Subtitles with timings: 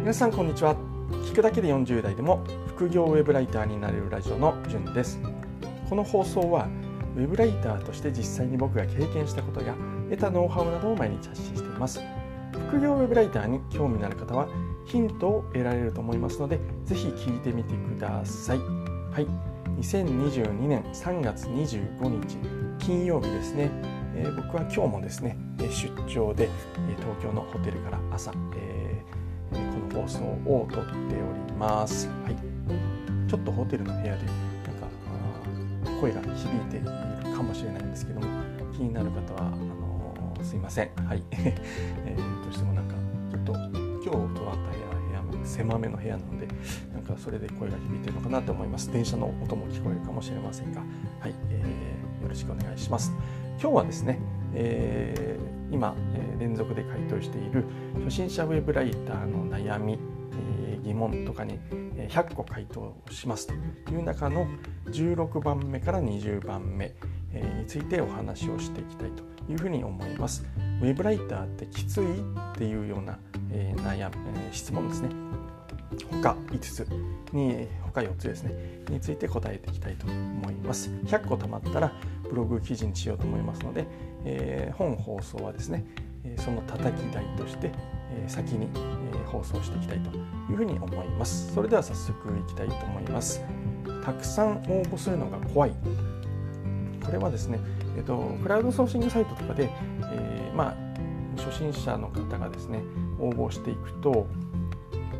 [0.00, 0.74] 皆さんこんにちは。
[1.26, 5.20] 聞くだけで40代でも副業ウェブライターになれるラジオのじゅんです。
[5.90, 6.68] この放送は
[7.16, 9.74] ウェブライターとして実際に僕が経験したことや
[10.08, 12.00] 得たノウハウなどを毎日発信しています。
[12.70, 14.48] 副業ウェブライターに興味のある方は
[14.86, 18.58] ヒントを得られると思いますのでぜひ聞いてみてください。
[18.58, 19.26] はい。
[19.78, 22.38] 2022年3月25日
[22.78, 23.70] 金曜日ですね、
[24.14, 26.48] えー、僕は今日もですね出張で
[26.98, 28.79] 東京のホテルから朝、えー、
[29.92, 32.36] 放送を撮っております、はい、
[33.28, 34.88] ちょっとホテルの部屋でなんか
[36.00, 36.86] 声が響いている
[37.36, 38.26] かもしれないんですけども
[38.72, 40.90] 気になる方はあのー、すいません。
[41.06, 42.94] はい、 えー、どうしてもなんか
[43.30, 43.62] ちょっと今
[44.02, 46.48] 日撮らった部屋は部屋狭めの部屋なので
[46.94, 48.90] なんかそれで声が響いてるのかなと思います。
[48.92, 50.80] 電車の音も聞こえるかもしれませんが。
[51.20, 53.12] はい、えー、よろしくお願いします。
[53.60, 54.18] 今日はですね、
[54.54, 57.64] えー、今、え、連続で回答している
[58.04, 59.98] 初心者ウェブライターの悩み、
[60.64, 61.58] え、疑問とかに
[62.08, 64.46] 100個回答しますという中の
[64.86, 66.94] 16番目から20番目
[67.32, 70.44] についてお話をしていきたいというふうに思います。
[70.82, 72.24] ウェブライターってきついっ
[72.56, 73.18] ていうような、
[73.52, 74.12] え、悩、え、
[74.52, 75.08] 質問ですね。
[76.22, 76.86] 他5つ
[77.32, 78.52] に他4つですね
[78.88, 81.92] について答えていきたいと思います100個たまったら
[82.30, 83.86] ブログ記事にしようと思いますので、
[84.24, 85.84] えー、本放送はですね
[86.36, 87.72] その叩き台として
[88.26, 88.68] 先に
[89.26, 90.10] 放送していきたいと
[90.50, 91.52] いうふうに思います。
[91.54, 93.42] それでは早速いきたいと思います。
[94.04, 95.72] たくさん応募するのが怖い。
[97.04, 97.58] これはですね、
[97.96, 99.70] えっと、クラウドソーシングサイトとかで、
[100.12, 100.90] えー、まあ
[101.40, 102.82] 初心者の方がですね
[103.18, 104.26] 応募していくと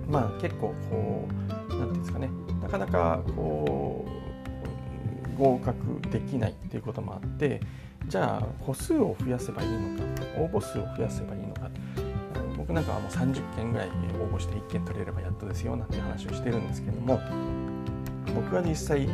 [0.08, 2.28] まあ結構こう何て言うんですかね
[2.62, 4.30] なかなかこう
[5.41, 7.60] 合格できないっていうこともあって
[8.06, 10.05] じゃあ個数を増やせばいいのか
[10.38, 11.70] 応募数を増やせばいいのか。
[12.56, 17.19] 僕なんかはもう30件ぐらい応募して1件取れればやっとですよなんて話をしてるんですけども
[18.34, 19.09] 僕が実際、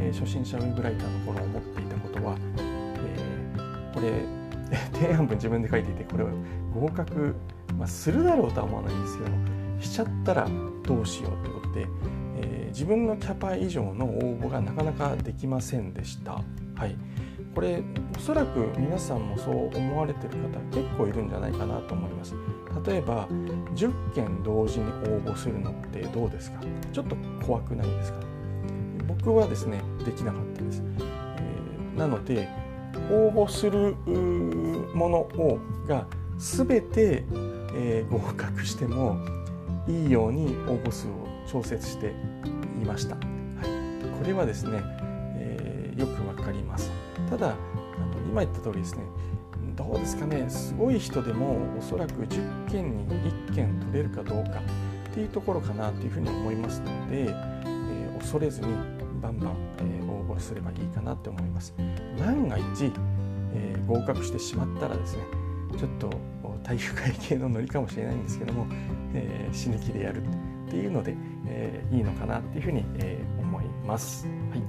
[0.00, 4.22] え初心者ウェブライターの頃思っていたことは、えー、これ
[4.98, 6.28] 提案文自分で書いていてこれを
[6.72, 7.34] 合格、
[7.76, 9.36] まあ、するだろうとは思わないんですけども
[9.80, 10.48] しちゃったら
[10.84, 11.86] どうしようということで、
[12.74, 16.42] 自分のキャパ以上の応募がなかなかできませんでした。
[16.74, 16.96] はい、
[17.54, 17.84] これ
[18.16, 22.34] おそらく皆さんもそう思われてる方結構いるんじゃないかなと思います。
[22.84, 23.28] 例えば
[23.76, 26.60] 10件同時に応募するのってどうですか？
[26.92, 27.14] ちょっと
[27.46, 28.18] 怖くないですか？
[29.06, 32.48] 僕はですねできなかったです、えー、なので
[33.08, 33.94] 応募する
[34.94, 36.08] ものをが
[36.38, 37.24] 全て、
[37.76, 39.16] えー、合格しても
[39.86, 42.12] いいように応募数を調節して
[42.84, 44.80] いました、はい、これはですね、
[45.36, 46.92] えー、よくわかります。
[47.30, 49.02] ただあの今言った通りですね
[49.74, 53.06] どうですかねすごい人でもおそらく10件に
[53.48, 54.60] 1件取れるかどうか
[55.10, 58.68] っていうところかなというふうに思いますので、えー、恐れずに
[59.20, 61.74] バンバン、えー、応募すればいいかなって思います。
[62.18, 62.92] 万が一、
[63.54, 65.22] えー、合格してしまったらですね
[65.78, 66.10] ちょっと
[66.62, 68.66] 体育会系のノリかもしれないんですけども、
[69.12, 70.22] え死ぬ気でやる。
[70.74, 71.14] っていうので、
[71.46, 74.62] えいいのかなっていうふうに、え思います、はい。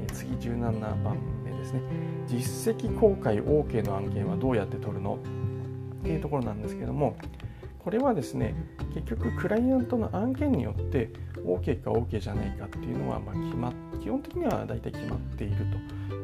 [0.00, 1.80] えー次17番ですね。
[2.26, 5.16] 実績公開 OK の案件はどうやって取るの？
[5.16, 7.16] っていうところなんですけども
[7.80, 8.54] これはですね
[8.94, 11.10] 結局クライアントの案件によって
[11.44, 15.56] OK か OK じゃないかっていうのは、まあ、決ま基本的には大体決まっている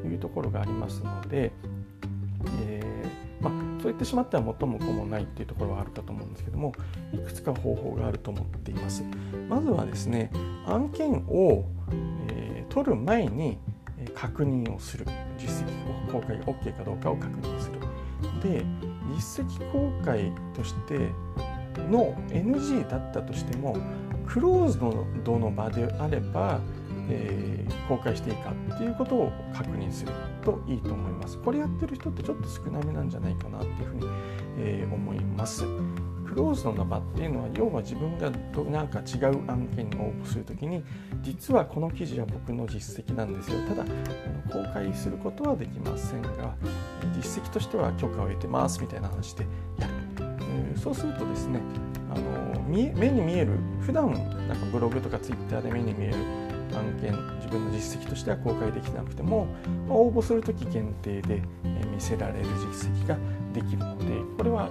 [0.02, 1.50] というところがありますので、
[2.68, 3.01] えー、
[3.92, 6.72] 言ってしまっては最も子もないっていうところはあるかと思うんですけども
[7.12, 9.04] いくつか方法があると思っています。
[9.48, 10.30] まずはですね
[10.66, 11.64] 案件を、
[12.28, 13.58] えー、取る前に
[14.14, 15.06] 確認をする。
[15.38, 17.80] 実績公開が OK かどうかを確認する。
[18.42, 18.64] で
[19.14, 21.10] 実績公開として
[21.90, 23.76] の NG だったとしても
[24.26, 24.78] クローズ
[25.24, 26.60] ドの場であれば、
[27.08, 30.12] えー、公開していいかっていうことを確認する
[30.44, 31.38] といいと思います。
[31.38, 34.06] これやってる人ってちょっと少なめなんじゃないかなっていうふうに、
[34.58, 35.64] えー、思います。
[36.32, 38.30] クローズドの場っていうのは要は自分が
[38.70, 40.82] 何か違う案件に応募するときに
[41.20, 43.60] 実はこの記事は僕の実績なんですよ。
[43.68, 43.84] ただ
[44.50, 46.56] 公開することはできませんが
[47.16, 49.44] 実績としては許可を得てますみたいな話で
[49.78, 49.92] やる、
[50.74, 51.60] えそうするとですね
[52.10, 54.10] あの目に見える普段
[54.48, 56.14] なんかブログとかツイッターで目に見える
[56.74, 59.46] 案件自分の実績としては公開できなくても、
[59.88, 61.42] ま応募する時限定で
[61.94, 63.16] 見せられる実績が
[63.52, 64.04] できるので
[64.36, 64.70] これは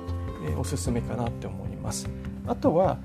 [0.57, 2.09] おすすめかなって思います。
[2.47, 2.97] あとは、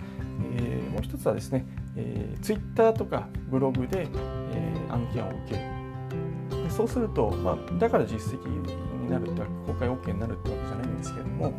[0.56, 1.64] え、もう一つはですね、
[1.96, 4.08] えー、Twitter とかブログで、
[4.52, 6.62] え、案件を受ける。
[6.64, 11.52] でそうすると、まあ、だから実績になるって、公開 OK になるってわけじゃないんですけれども、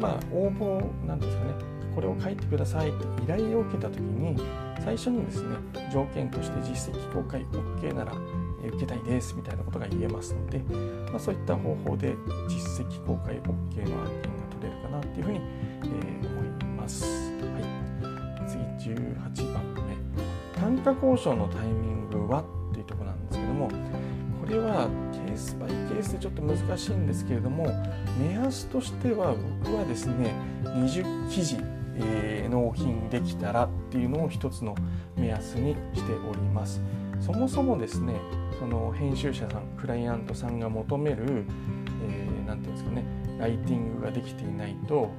[0.00, 1.54] まあ、応募なんですかね、
[1.94, 4.36] これを書いてくださいって依頼を受けた時に
[4.84, 5.56] 最初にですね
[5.92, 8.12] 条件として実績公開 OK なら
[8.68, 10.58] 受けたいですみたいなことが言えますので、
[11.10, 12.14] まあ、そういった方法で
[12.48, 17.04] 実績公開 OK の案件が取れるかなっていうふうに、えー、思います。
[17.04, 19.96] はい、次18番目
[20.60, 27.66] 単価交渉のタイミングはっていうとこなんですけどもこれはケースバイケースでちょっと難しいんですけれども
[28.18, 30.32] 目安としては僕はですね
[30.64, 31.56] 20記事、
[31.98, 34.74] えー、納品できたらっていうのを一つの
[35.16, 36.80] 目安にしております。
[37.20, 38.14] そもそもですね
[38.58, 41.44] その編集者さんクライアントさんが求める
[42.46, 43.04] 何、えー、て言うんですかね
[43.38, 45.10] ライティングができていないと、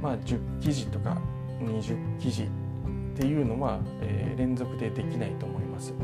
[0.00, 1.18] まあ、10記事とか
[1.60, 2.46] 20記事っ
[3.16, 5.94] ていうのは、えー、連続でできないと思います。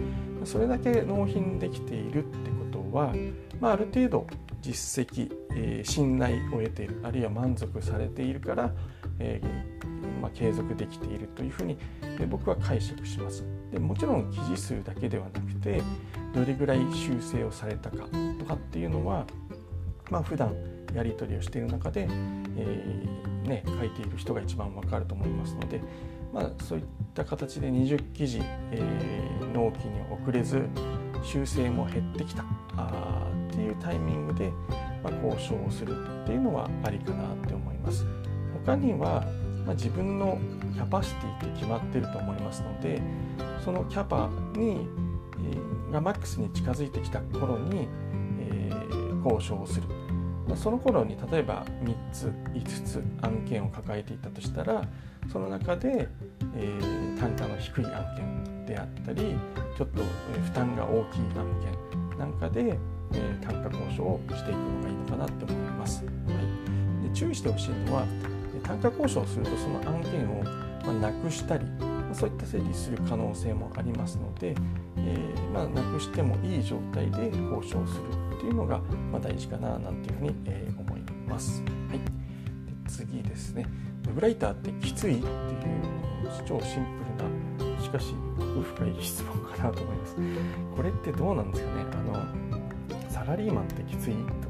[0.45, 3.13] それだけ納品できているってことは、
[3.61, 4.27] まあ、ある程度
[4.61, 8.73] 実績、えー、信頼を得ているあるいは満足されているから、
[9.19, 9.78] えー、
[10.29, 11.79] あ、継続できているというふうに、
[12.29, 15.83] 僕は解釈しますでもちろん記事数だけではなくて
[16.35, 17.97] どれぐらい修正をされたか
[18.39, 19.27] とかっていうのは、
[20.11, 20.55] まあ普段
[20.95, 22.07] やり取りをしている中で、
[22.57, 25.81] えー、ね、書いている人が一番わかると思いますので、
[26.33, 26.85] まあ、そういっ
[27.15, 28.41] た形で20記事、
[28.71, 30.67] えー、納期に遅れず
[31.23, 32.45] 修正も減ってきた
[32.77, 34.51] あっていうタイミングで、
[35.03, 38.07] まあ、交渉をするっていうのはありかなって思います。
[38.65, 39.25] 他には、
[39.69, 40.39] まあ、自分の
[40.73, 43.03] キャパシティって決まってると思いますので
[43.63, 44.89] そのキャパに、
[45.53, 47.87] えー、がマックスに近づいてきた頃に、
[48.41, 49.87] えー、交渉をする。
[50.49, 54.83] まあ、その頃に例えば3つ5つ案件を抱えていたとしたら
[55.31, 56.09] その中で、
[56.57, 59.37] えー、単価の低い案件であったり
[59.77, 60.03] ちょっと
[60.45, 62.79] 負担が大きい案件なんかで、
[63.13, 66.03] え、単価交渉をしていくのがいいのかなって思います。
[66.07, 66.11] は
[67.05, 68.07] い、で注意してほしいのは
[68.69, 70.45] 単価交渉をするとその案件を、
[70.85, 74.55] ま、なくしたり、ま、そういった整理する可能性もありますので、
[74.99, 78.79] えー、ま、なくしてもいい状態で交渉するっていうのが、
[79.11, 81.63] ま大事かななんていうふうに、え、思います。
[81.89, 83.67] はい、で次ですね。
[84.05, 85.33] ウェブライターってきついっていう
[86.47, 90.17] 超シンプルなしかし奥深い質問かなと思います。
[90.77, 91.87] これってどうなんですかね。
[91.93, 94.48] あのサラリーマンってきついと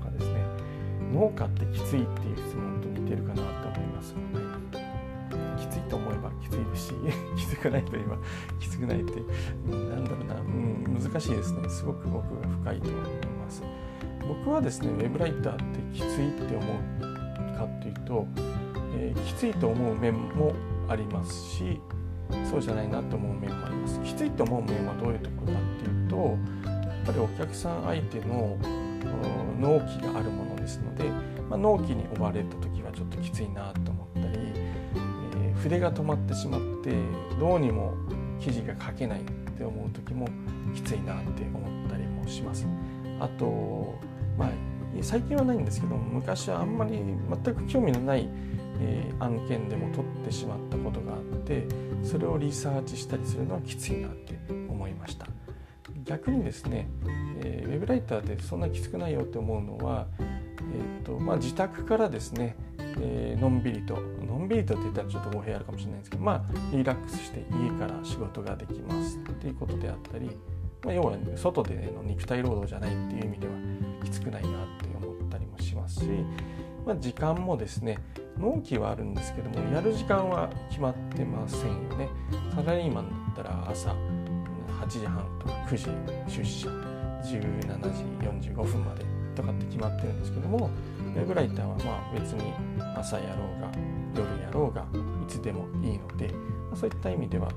[1.12, 6.94] 農家ってきついっていう質問と似てるかなと思います、はい、きついと思えばきついですし
[7.36, 8.16] きつくないといえば
[8.58, 9.22] きつくないって、
[9.70, 11.68] うん、なんだろうな、うん、難しいですね。
[11.68, 13.62] すごく奥が深いと思います。
[14.28, 16.64] 僕はですねウェブライターってきついって思
[17.00, 18.26] うかっていうと
[18.98, 20.52] えー、きついと思う面も
[20.88, 21.80] ありますし
[22.50, 24.00] そうじゃないなと思う面もあります。
[24.00, 26.16] きついと思う面はどういうところかっていうと
[26.68, 28.58] やっぱりお客さん相手の
[29.60, 31.04] 納期があるものですので、
[31.48, 36.92] まあ、納期に追われた時はちょっときついなと思ったり、えー、筆が止まってしまって
[37.38, 37.94] どうにも
[38.40, 39.24] 記事が書けないっ
[39.56, 40.28] て思う時も
[40.74, 42.66] きついなって思ったりもします。
[43.20, 43.98] あと
[44.36, 44.50] まあ
[45.02, 46.98] 最近はないんですけど昔はあんまり
[47.44, 48.28] 全く興味のない
[48.80, 51.66] えー、案件でも取ってしまったことがあって
[52.02, 54.38] それをリサーチしたりするのはきついなって
[54.68, 55.26] 思いました
[56.08, 56.88] 逆にですね、
[57.42, 70.30] えー、ウェブライターでそんなきつくないよって思うのは、えーとまあ、自宅からですね、えー、のんびりとのんびりとって言ったらちょっと語弊あるかもしれないんですけどまあリラックスして家から仕事ができますっていうことであったり、
[70.82, 73.52] まあ、要は外での肉体労働じゃないっていう意味では
[74.02, 76.06] きつくないなって思ったりもしますし、
[76.86, 77.98] まあ、時間もですね
[78.38, 82.08] 納期はあるんですけどもやる時間は決まってませんよね。
[82.54, 83.94] サラリーマンだったら朝
[84.88, 85.84] 8時半とか9時
[86.38, 87.80] 出社17
[88.40, 89.04] 時45分まで
[89.34, 90.70] とかって決まってるんですけども
[91.14, 92.52] ウェブライターはまあ別に
[92.96, 93.70] 朝やろうが
[94.16, 94.86] 夜やろうが
[95.22, 96.32] いつでもいいので、
[96.70, 97.50] ま、そういった意味では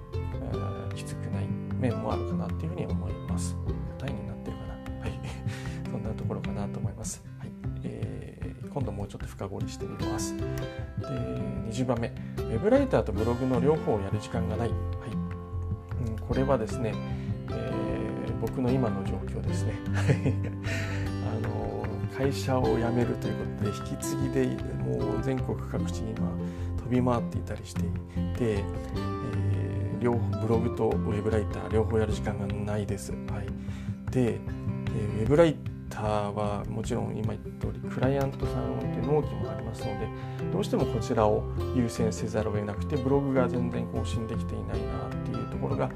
[0.94, 1.48] きつくない
[1.80, 3.56] 面もあるかなっていうふうに思います。
[3.98, 4.74] 答えになってるかな？
[5.02, 5.20] はい。
[5.90, 7.24] そんなところかなと思います。
[7.40, 7.52] はい
[7.84, 8.32] えー
[8.74, 10.36] 今度もうちょっと深掘りしてみます。
[10.38, 10.44] で
[11.70, 14.70] 20番目、ウェブライターとブログの両方をやる時間がない。
[14.70, 14.80] はい
[16.08, 16.94] うん、これはですね、
[18.42, 19.74] 僕の今の状況ですね。
[21.30, 21.86] あの
[22.18, 24.48] 会社を辞めるということで引き継ぎで
[24.84, 26.30] もう全国各地に今
[26.78, 27.90] 飛び回っていたりしていて、
[28.40, 33.12] えー、両ブログとウェブライター両方やる時間がないです。
[33.12, 35.56] はい、で、えー、ウェブライ
[35.90, 40.08] ターはもちろん今言った通りクライアントさんで納期もありますので
[40.52, 41.44] どうしてもこちらを
[41.76, 45.90] 優先せざるを得なくてブログが全然更新できていないなっていうところが、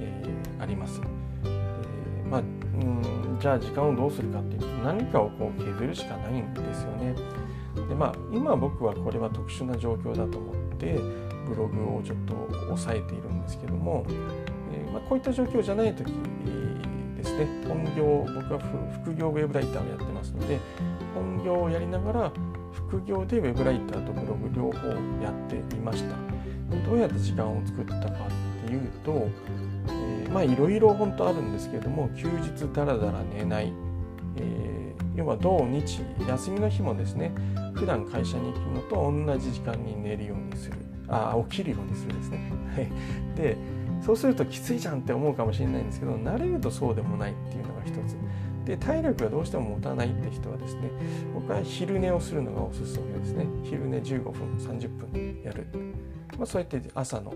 [0.00, 1.00] えー、あります。
[3.40, 7.14] じゃあ時間をどうするかっていうと何かをこう削るしかないんですよね。
[7.88, 10.98] でまあ今僕はこれは特殊な状況だと思って
[11.46, 12.34] ブログをちょっと
[12.66, 14.04] 抑えているんですけども、
[14.72, 16.10] えー、まあ、こういった状況じゃない時
[17.16, 18.60] ですね本業僕は
[19.04, 20.58] 副業ウェブライターをやってますので
[21.14, 22.32] 本業をやりながら
[22.72, 24.88] 副業でウェブライターとブログ両方
[25.22, 26.16] やっていました
[26.88, 29.28] どうやって時間を作ったかっていうと、
[30.36, 33.72] まあいろいろ本当あるんですけれども休日だらだら寝ない、
[34.36, 37.32] えー、要は土日休みの日もですね
[37.72, 40.76] 普段会社に行くのと同じ時間に寝るようにする。
[41.08, 42.52] あ起きるようにするですね。
[43.34, 43.56] で
[44.02, 48.16] そうするときついじゃんって思うかもしれないんですけど慣れるとそうでもないっていうのが一つ。
[48.66, 50.90] で体力がどうしても持たないって人はですね
[51.32, 53.46] 僕は昼寝をするのがおすすめですね。
[53.62, 55.66] 昼寝15分30分やる、
[56.36, 57.32] まあ、そうやって朝の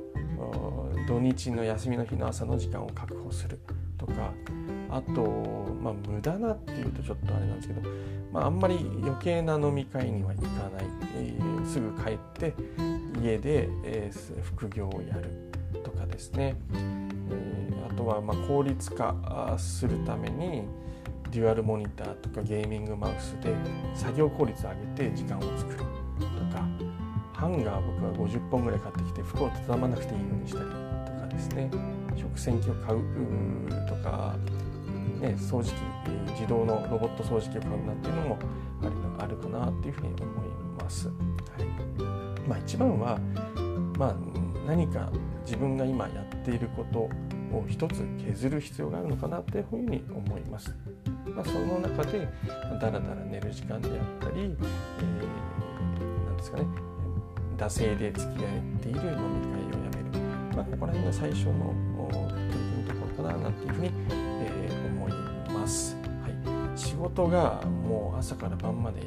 [1.11, 3.59] 土日の休みの日の朝の時間を確保する
[3.99, 4.33] とか
[4.88, 5.23] あと、
[5.83, 7.81] まあ、無駄なっていうとちょっとあれなんですけど、
[8.33, 10.85] まあ、あんまり余計な飲み会には行かない、
[11.17, 12.55] えー、すぐ帰って
[13.21, 15.50] 家で、えー、副業をやる
[15.83, 20.62] とかですね、えー、あとはま効率化するために
[21.33, 23.52] デュアルモニターとかゲーミングマウスで
[23.97, 25.85] 作業効率を上げて時間を作ると
[26.55, 26.69] か
[27.33, 30.89] ハンガー僕は50本ぐらい買ってきて服を畳まなくていいようにしたり
[31.40, 31.70] ですね
[32.16, 33.00] 食洗機を買う
[33.88, 34.37] とか、
[35.20, 38.38] ね、掃除機自動のロボット掃除機を買うなっていうのも
[39.18, 41.09] あるかなっていうふうに思います。
[41.09, 41.20] はい
[42.49, 43.18] まあ、一番は、
[43.99, 44.16] まあ、
[44.66, 45.11] 何か
[45.44, 47.00] 自分が今やっていること
[47.54, 50.75] を一つ削る必要があるのかなというふうに思います。
[51.26, 52.28] まあ、その中で
[52.80, 56.64] だらだら寝る時間であったり、えー、なんですかね
[57.56, 59.89] 惰性で付き合っている飲み会をや、
[60.54, 61.75] まあ、ここら辺が最初の
[62.11, 65.12] 取り組むところかななんていうふうに、えー、思い
[65.52, 66.78] ます、はい。
[66.78, 69.02] 仕事がもう朝から晩まで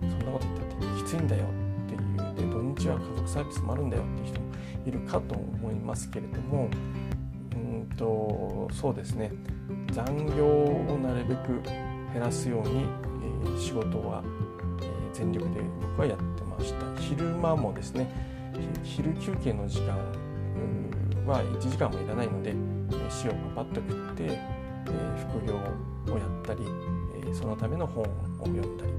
[0.00, 4.46] そんなこと言っててきついんだよっていうで土日は家族サービスもあるんだよっていう人も
[4.86, 6.68] いるかと思いますけれども
[7.54, 9.32] うんとそうですね。
[9.92, 11.62] 残業をなるべく
[12.12, 12.84] 減らすように、
[13.44, 14.22] えー、仕事は、
[14.80, 17.00] えー、全力で僕はやってました。
[17.00, 18.10] 昼間もですね
[18.82, 19.96] 昼休憩の時間
[21.30, 22.54] は1時間もいらないので
[23.24, 24.38] 塩をパパッと食って、え、
[25.32, 25.54] 副業
[26.12, 26.60] をやったり、
[27.28, 28.06] えそのための本を
[28.40, 28.92] 読んだり、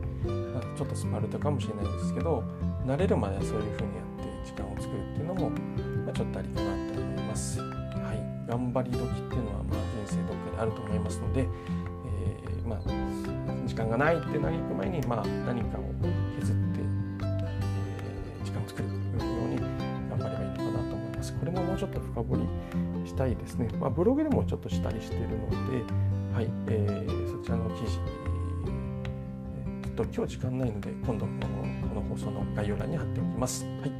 [0.53, 2.43] まあ、ちょっとスパルタかもしれないですけど
[2.85, 7.59] 慣れるまではそういうふうにやって時間を作るっていうのも、まあ、ちょっとありかなと思います。
[7.59, 7.67] は
[8.13, 12.79] い、頑張り時っていうのは、まあ、人生どっかにあると思いますので、えー、まあ、
[13.67, 15.81] 時間がないって何行く前に、まあ、何かを
[21.81, 23.67] ちょっと深掘りしたいですね。
[23.79, 25.55] まあ、ブログでもちょっとしたりしているので、
[26.31, 27.97] はいえー、そちらの記事、
[29.55, 33.65] えー、と今日時間ないので今度このこの放送の概要欄に貼っておきます。
[33.65, 33.91] はい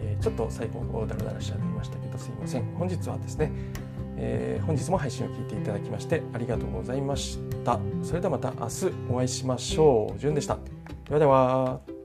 [0.00, 2.64] えー、ちょっと最後ダラダラしちゃいましたけどすいません。
[2.74, 3.52] 本日はですね、
[4.16, 7.78] えー、本日も配信を聞いていただきましてありがとうございました。
[8.02, 10.18] それではまた明日お会いしましょう。
[10.18, 10.58] じゅんでした。
[11.04, 11.95] ではでは。